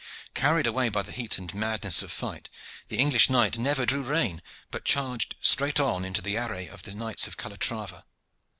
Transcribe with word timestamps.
Carried 0.33 0.65
away 0.65 0.89
by 0.89 1.03
the 1.03 1.11
heat 1.11 1.37
and 1.37 1.53
madness 1.53 2.01
of 2.01 2.11
fight, 2.11 2.49
the 2.87 2.97
English 2.97 3.29
knight 3.29 3.59
never 3.59 3.85
drew 3.85 4.01
rein, 4.01 4.41
but 4.71 4.83
charged 4.83 5.35
straight 5.41 5.79
on 5.79 6.03
into 6.03 6.23
the 6.23 6.37
array 6.37 6.67
of 6.67 6.81
the 6.81 6.95
knights 6.95 7.27
of 7.27 7.37
Calatrava. 7.37 8.03